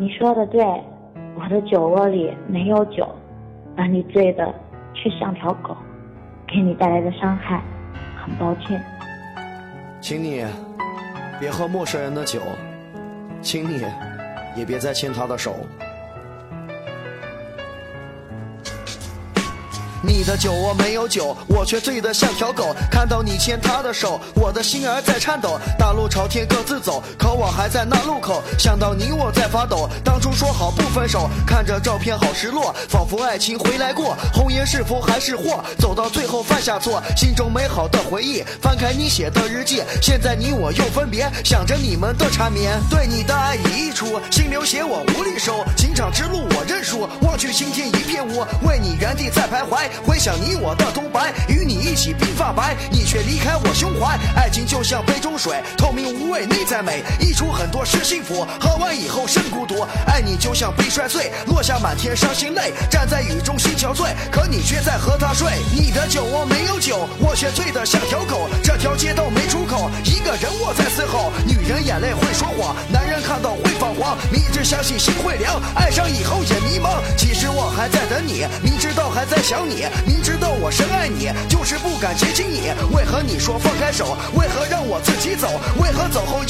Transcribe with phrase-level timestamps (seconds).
[0.00, 0.64] 你说的对，
[1.38, 3.06] 我的酒窝里没有酒，
[3.76, 4.50] 把你醉的
[4.94, 5.76] 却像条狗，
[6.48, 7.62] 给你带来的伤害，
[8.16, 8.82] 很抱歉。
[10.00, 10.42] 请你
[11.38, 12.40] 别喝陌生人的酒，
[13.42, 13.82] 请你
[14.56, 15.54] 也别再牵他的手。
[20.02, 22.74] 你的酒窝没有酒，我却醉得像条狗。
[22.90, 25.58] 看到你牵他的手，我的心儿在颤抖。
[25.78, 28.42] 大路朝天各自走，可我还在那路口。
[28.58, 34.16] 想到你我在发抖，当初说好不分手，看着照片好失落，仿佛爱情回来过。
[34.32, 35.62] 红颜是福还是祸？
[35.78, 39.82] 走到最后犯下错，心中美好的回忆，翻开你写的日记。
[40.00, 42.80] 现在你我又分别，想着你们的缠绵。
[42.88, 45.62] 对你的爱已溢出，心流血我无力收。
[45.76, 49.89] 情场之路我认输，望去青天一片雾，为你原地在徘徊。
[50.04, 54.18] 回想你我的独白，与你一起鬓发白，你却离开我胸怀。
[54.34, 58.46] 爱情就像杯中水，透明无味，内在美，溢出很多是幸福。
[58.60, 62.72] 喝完以后甚孤独，爱你就像杯摔碎，落下满天伤心泪。
[62.90, 65.48] 站在雨中心憔悴，可你却在和他睡。
[65.74, 68.48] 你的酒窝没有酒，我却醉得像条狗。
[68.62, 71.32] 这条街道没出口，一个人我在嘶吼。
[71.46, 74.16] 女人眼泪会说谎，男人看到会发慌。
[74.64, 77.00] 相信心会凉，爱上以后也迷茫。
[77.16, 79.86] 其实我还在等你，明知道还在想你。
[80.06, 82.72] 明知道我深爱你，就是不敢接近你。
[82.94, 84.16] 为何你说放开手？
[84.34, 85.60] 为何让我自己走？
[85.80, 86.44] 为何走后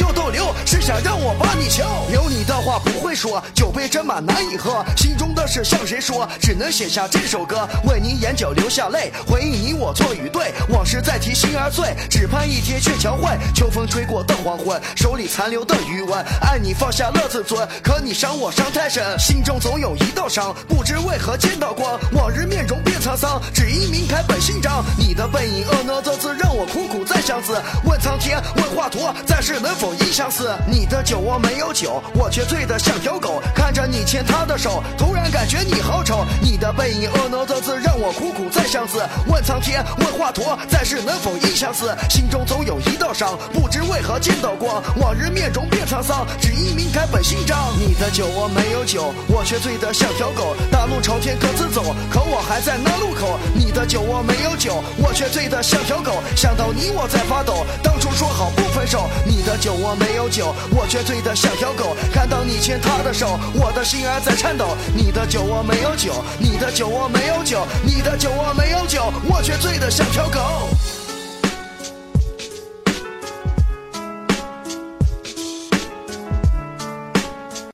[0.80, 1.84] 想让我把你求？
[2.12, 4.84] 有你的话不会说，酒杯斟满难以喝。
[4.96, 6.26] 心中的事向谁说？
[6.40, 10.52] 只能写下这首歌，为你眼角流下泪，回忆你我错与对。
[10.70, 13.28] 往事再提心儿碎，只盼一天鹊桥会。
[13.54, 16.24] 秋风吹过的黄昏，手里残留的余温。
[16.40, 21.98] 爱你放下了自尊，可你伤我伤太深，心中总有一道伤，不知为何见到光。
[22.12, 23.40] 往日面容变沧桑。
[23.52, 27.58] 只因明开本姓张，你的背影婀娜多姿，让我苦苦在相思。
[27.86, 30.54] 问苍天，问华佗，再世能否一相思？
[30.70, 33.42] 你的酒窝没有酒，我却醉得像条狗。
[33.54, 36.26] 看着你牵他的手，突然感觉你好丑。
[36.42, 39.02] 你的背影婀娜多姿，让我苦苦在相思。
[39.26, 41.96] 问苍天，问华佗，再世能否一相思？
[42.10, 44.82] 心中总有一伤，不知为何见到光。
[44.96, 47.74] 往日面容变沧桑，只因明改本姓张。
[47.78, 50.54] 你的酒窝没有酒，我却醉得像条狗。
[50.70, 53.38] 大路朝天各自走，可我还在那路口。
[53.54, 56.22] 你的酒窝没有酒，我却醉得像条狗。
[56.36, 59.08] 想到你我在发抖，当初说好不分手。
[59.26, 61.96] 你的酒窝没有酒，我却醉得像条狗。
[62.12, 64.76] 看到你牵他的手，我的心儿在颤抖。
[64.94, 70.40] 你的酒窝没有酒，你的酒窝没有酒，你的酒窝没有酒，我却醉得像条狗。